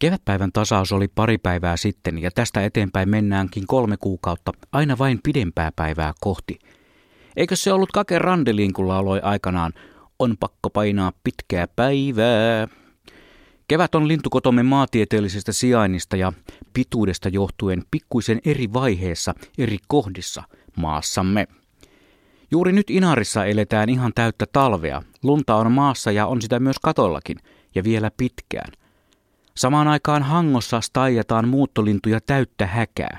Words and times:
Kevätpäivän 0.00 0.52
tasaus 0.52 0.92
oli 0.92 1.08
pari 1.08 1.38
päivää 1.38 1.76
sitten 1.76 2.18
ja 2.18 2.30
tästä 2.30 2.64
eteenpäin 2.64 3.08
mennäänkin 3.08 3.66
kolme 3.66 3.96
kuukautta 3.96 4.52
aina 4.72 4.98
vain 4.98 5.20
pidempää 5.22 5.72
päivää 5.76 6.12
kohti. 6.20 6.58
Eikö 7.36 7.56
se 7.56 7.72
ollut 7.72 7.92
Kake 7.92 8.18
Randeliin, 8.18 8.72
kun 8.72 8.88
lauloi 8.88 9.20
aikanaan 9.20 9.72
On 10.18 10.36
pakko 10.40 10.70
painaa 10.70 11.12
pitkää 11.24 11.66
päivää? 11.76 12.68
Kevät 13.68 13.94
on 13.94 14.08
lintukotomme 14.08 14.62
maatieteellisestä 14.62 15.52
sijainnista 15.52 16.16
ja 16.16 16.32
pituudesta 16.72 17.28
johtuen 17.28 17.82
pikkuisen 17.90 18.40
eri 18.44 18.72
vaiheessa, 18.72 19.34
eri 19.58 19.78
kohdissa 19.88 20.42
maassamme. 20.76 21.46
Juuri 22.50 22.72
nyt 22.72 22.90
Inarissa 22.90 23.44
eletään 23.44 23.88
ihan 23.88 24.12
täyttä 24.14 24.46
talvea. 24.52 25.02
Lunta 25.22 25.54
on 25.54 25.72
maassa 25.72 26.12
ja 26.12 26.26
on 26.26 26.42
sitä 26.42 26.60
myös 26.60 26.76
katollakin, 26.82 27.36
ja 27.74 27.84
vielä 27.84 28.10
pitkään. 28.16 28.72
Samaan 29.58 29.88
aikaan 29.88 30.22
Hangossa 30.22 30.80
staijataan 30.80 31.48
muuttolintuja 31.48 32.20
täyttä 32.20 32.66
häkää. 32.66 33.18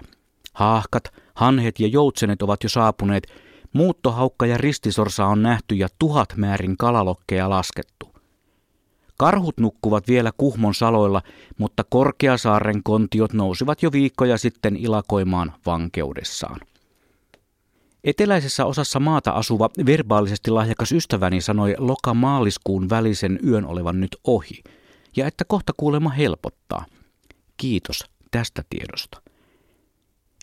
Haahkat, 0.53 1.03
hanhet 1.35 1.79
ja 1.79 1.87
joutsenet 1.87 2.41
ovat 2.41 2.63
jo 2.63 2.69
saapuneet, 2.69 3.27
muuttohaukka 3.73 4.45
ja 4.45 4.57
ristisorsa 4.57 5.25
on 5.25 5.41
nähty 5.41 5.75
ja 5.75 5.87
tuhat 5.99 6.33
määrin 6.35 6.77
kalalokkeja 6.77 7.49
laskettu. 7.49 8.13
Karhut 9.17 9.57
nukkuvat 9.59 10.07
vielä 10.07 10.31
Kuhmon 10.37 10.73
saloilla, 10.73 11.21
mutta 11.57 11.83
Korkeasaaren 11.89 12.83
kontiot 12.83 13.33
nousivat 13.33 13.83
jo 13.83 13.91
viikkoja 13.91 14.37
sitten 14.37 14.75
ilakoimaan 14.75 15.53
vankeudessaan. 15.65 16.59
Eteläisessä 18.03 18.65
osassa 18.65 18.99
maata 18.99 19.31
asuva 19.31 19.69
verbaalisesti 19.85 20.51
lahjakas 20.51 20.91
ystäväni 20.91 21.41
sanoi 21.41 21.75
loka-maaliskuun 21.77 22.89
välisen 22.89 23.39
yön 23.47 23.65
olevan 23.65 23.99
nyt 23.99 24.15
ohi, 24.27 24.63
ja 25.19 25.27
että 25.27 25.45
kohta 25.45 25.73
kuulema 25.77 26.09
helpottaa. 26.09 26.85
Kiitos 27.57 28.03
tästä 28.31 28.63
tiedosta. 28.69 29.21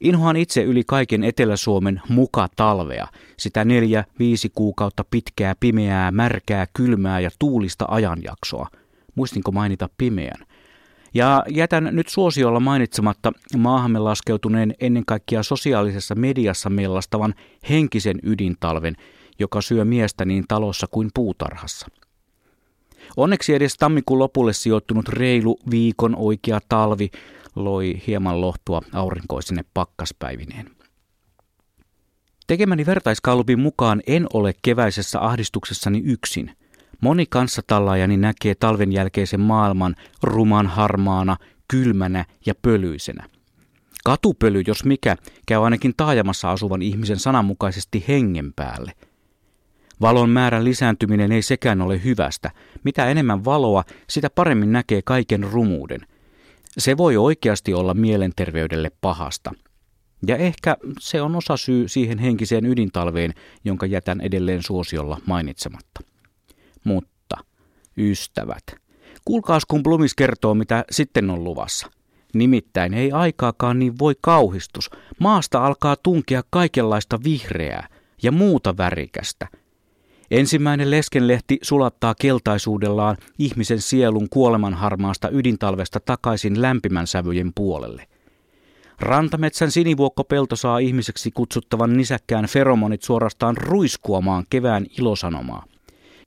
Inhoan 0.00 0.36
itse 0.36 0.62
yli 0.62 0.82
kaiken 0.86 1.24
Etelä-Suomen 1.24 2.02
muka 2.08 2.48
talvea, 2.56 3.06
sitä 3.38 3.64
neljä, 3.64 4.04
viisi 4.18 4.48
kuukautta 4.54 5.04
pitkää, 5.10 5.54
pimeää, 5.60 6.10
märkää, 6.10 6.66
kylmää 6.74 7.20
ja 7.20 7.30
tuulista 7.38 7.84
ajanjaksoa. 7.88 8.68
Muistinko 9.14 9.52
mainita 9.52 9.88
pimeän? 9.98 10.46
Ja 11.14 11.44
jätän 11.48 11.88
nyt 11.92 12.08
suosiolla 12.08 12.60
mainitsematta 12.60 13.32
maahamme 13.56 13.98
laskeutuneen 13.98 14.74
ennen 14.80 15.04
kaikkea 15.06 15.42
sosiaalisessa 15.42 16.14
mediassa 16.14 16.70
mellastavan 16.70 17.34
henkisen 17.68 18.18
ydintalven, 18.22 18.96
joka 19.38 19.60
syö 19.60 19.84
miestä 19.84 20.24
niin 20.24 20.44
talossa 20.48 20.86
kuin 20.90 21.10
puutarhassa. 21.14 21.86
Onneksi 23.16 23.54
edes 23.54 23.76
tammikuun 23.76 24.18
lopulle 24.18 24.52
sijoittunut 24.52 25.08
reilu 25.08 25.58
viikon 25.70 26.16
oikea 26.16 26.60
talvi 26.68 27.10
loi 27.56 28.02
hieman 28.06 28.40
lohtua 28.40 28.82
aurinkoisine 28.92 29.64
pakkaspäivineen. 29.74 30.70
Tekemäni 32.46 32.86
vertaiskaalupin 32.86 33.60
mukaan 33.60 34.02
en 34.06 34.26
ole 34.32 34.54
keväisessä 34.62 35.20
ahdistuksessani 35.20 36.02
yksin– 36.04 36.50
Moni 37.00 37.26
kanssatallaajani 37.26 38.16
näkee 38.16 38.54
talven 38.54 38.92
jälkeisen 38.92 39.40
maailman 39.40 39.94
ruman 40.22 40.66
harmaana, 40.66 41.36
kylmänä 41.68 42.24
ja 42.46 42.54
pölyisenä. 42.62 43.28
Katupöly, 44.04 44.62
jos 44.66 44.84
mikä, 44.84 45.16
käy 45.46 45.64
ainakin 45.64 45.94
taajamassa 45.96 46.50
asuvan 46.50 46.82
ihmisen 46.82 47.18
sananmukaisesti 47.18 48.04
hengen 48.08 48.52
päälle. 48.56 48.92
Valon 50.00 50.30
määrän 50.30 50.64
lisääntyminen 50.64 51.32
ei 51.32 51.42
sekään 51.42 51.82
ole 51.82 52.04
hyvästä. 52.04 52.50
Mitä 52.84 53.06
enemmän 53.06 53.44
valoa, 53.44 53.84
sitä 54.10 54.30
paremmin 54.30 54.72
näkee 54.72 55.02
kaiken 55.02 55.42
rumuuden. 55.42 56.00
Se 56.78 56.96
voi 56.96 57.16
oikeasti 57.16 57.74
olla 57.74 57.94
mielenterveydelle 57.94 58.90
pahasta. 59.00 59.52
Ja 60.26 60.36
ehkä 60.36 60.76
se 61.00 61.22
on 61.22 61.36
osa 61.36 61.56
syy 61.56 61.88
siihen 61.88 62.18
henkiseen 62.18 62.66
ydintalveen, 62.66 63.34
jonka 63.64 63.86
jätän 63.86 64.20
edelleen 64.20 64.62
suosiolla 64.62 65.20
mainitsematta. 65.26 66.00
Mutta, 66.84 67.36
ystävät, 67.98 68.64
kuulkaas 69.24 69.64
kun 69.64 69.82
Blumis 69.82 70.14
kertoo, 70.14 70.54
mitä 70.54 70.84
sitten 70.90 71.30
on 71.30 71.44
luvassa. 71.44 71.90
Nimittäin 72.34 72.94
ei 72.94 73.12
aikaakaan 73.12 73.78
niin 73.78 73.98
voi 73.98 74.14
kauhistus. 74.20 74.90
Maasta 75.18 75.66
alkaa 75.66 75.96
tunkea 75.96 76.42
kaikenlaista 76.50 77.18
vihreää 77.24 77.88
ja 78.22 78.32
muuta 78.32 78.76
värikästä. 78.76 79.48
Ensimmäinen 80.30 80.90
leskenlehti 80.90 81.58
sulattaa 81.62 82.14
keltaisuudellaan 82.20 83.16
ihmisen 83.38 83.80
sielun 83.80 84.28
kuolemanharmaasta 84.30 85.28
ydintalvesta 85.30 86.00
takaisin 86.00 86.62
lämpimän 86.62 87.06
sävyjen 87.06 87.52
puolelle. 87.54 88.06
Rantametsän 89.00 89.70
sinivuokkopelto 89.70 90.56
saa 90.56 90.78
ihmiseksi 90.78 91.30
kutsuttavan 91.30 91.96
nisäkkään 91.96 92.46
feromonit 92.46 93.02
suorastaan 93.02 93.56
ruiskuamaan 93.56 94.44
kevään 94.50 94.86
ilosanomaa. 94.98 95.64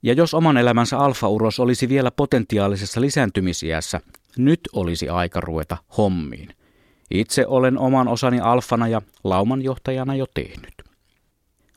Ja 0.02 0.12
jos 0.12 0.34
oman 0.34 0.56
elämänsä 0.56 0.98
alfauros 0.98 1.60
olisi 1.60 1.88
vielä 1.88 2.10
potentiaalisessa 2.10 3.00
lisääntymisiässä, 3.00 4.00
nyt 4.38 4.60
olisi 4.72 5.08
aika 5.08 5.40
ruveta 5.40 5.76
hommiin. 5.96 6.48
Itse 7.10 7.46
olen 7.46 7.78
oman 7.78 8.08
osani 8.08 8.40
alfana 8.40 8.88
ja 8.88 9.02
laumanjohtajana 9.24 10.14
jo 10.14 10.26
tehnyt. 10.34 10.74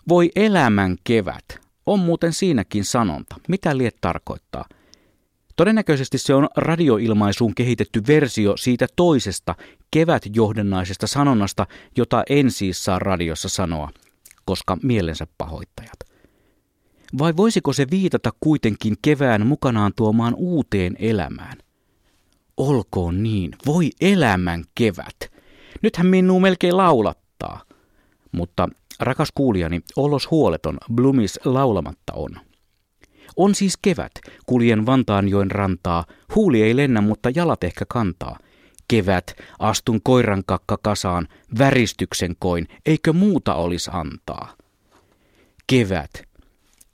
Voi 0.10 0.32
elämän 0.36 0.98
kevät. 1.04 1.63
On 1.86 2.00
muuten 2.00 2.34
siinäkin 2.34 2.86
sanonta. 2.86 3.36
Mitä 3.48 3.78
liet 3.78 3.98
tarkoittaa? 4.02 4.66
Todennäköisesti 5.56 6.18
se 6.18 6.34
on 6.34 6.48
radioilmaisuun 6.58 7.56
kehitetty 7.56 8.02
versio 8.08 8.58
siitä 8.58 8.88
toisesta 8.96 9.56
kevätjohdennaisesta 9.92 11.08
sanonnasta, 11.08 11.68
jota 11.98 12.24
en 12.30 12.52
siis 12.52 12.84
saa 12.84 13.00
radiossa 13.00 13.50
sanoa, 13.50 13.90
koska 14.46 14.78
mielensä 14.84 15.28
pahoittajat. 15.38 16.00
Vai 17.18 17.38
voisiko 17.38 17.74
se 17.74 17.88
viitata 17.92 18.30
kuitenkin 18.40 18.96
kevään 19.02 19.48
mukanaan 19.48 19.92
tuomaan 19.96 20.34
uuteen 20.38 20.96
elämään? 21.00 21.58
Olkoon 22.58 23.24
niin, 23.24 23.52
voi 23.66 23.90
elämän 24.02 24.64
kevät. 24.76 25.16
Nythän 25.82 26.08
minuu 26.08 26.40
melkein 26.40 26.78
laulattaa. 26.78 27.62
Mutta 28.32 28.70
rakas 29.04 29.30
kuulijani, 29.36 29.82
olos 29.96 30.32
huoleton, 30.32 30.78
Blumis 30.94 31.40
laulamatta 31.46 32.14
on. 32.14 32.30
On 33.36 33.56
siis 33.56 33.78
kevät, 33.82 34.12
kuljen 34.46 34.86
Vantaanjoen 34.86 35.52
rantaa, 35.52 36.06
huuli 36.36 36.62
ei 36.62 36.76
lennä, 36.76 37.02
mutta 37.02 37.30
jalat 37.36 37.64
ehkä 37.64 37.86
kantaa. 37.88 38.40
Kevät, 38.88 39.36
astun 39.60 40.00
koiran 40.04 40.44
kakka 40.46 40.78
kasaan, 40.84 41.28
väristyksen 41.58 42.36
koin, 42.40 42.68
eikö 42.86 43.14
muuta 43.14 43.56
olis 43.56 43.90
antaa? 43.90 44.54
Kevät, 45.68 46.12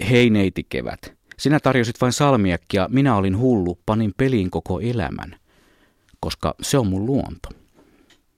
Hei 0.10 0.30
neiti 0.30 0.66
kevät, 0.70 1.14
sinä 1.38 1.60
tarjosit 1.60 2.02
vain 2.02 2.14
salmiakkia, 2.14 2.88
minä 2.92 3.16
olin 3.16 3.38
hullu, 3.38 3.80
panin 3.86 4.14
peliin 4.18 4.50
koko 4.50 4.80
elämän, 4.80 5.36
koska 6.20 6.56
se 6.62 6.78
on 6.78 6.88
mun 6.88 7.06
luonto. 7.06 7.50